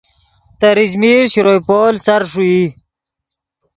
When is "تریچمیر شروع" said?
0.59-1.59